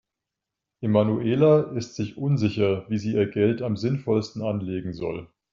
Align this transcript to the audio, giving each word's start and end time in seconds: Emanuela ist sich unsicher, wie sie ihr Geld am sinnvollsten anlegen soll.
Emanuela 0.81 1.73
ist 1.75 1.93
sich 1.93 2.17
unsicher, 2.17 2.89
wie 2.89 2.97
sie 2.97 3.13
ihr 3.13 3.27
Geld 3.27 3.61
am 3.61 3.77
sinnvollsten 3.77 4.41
anlegen 4.41 4.93
soll. 4.93 5.27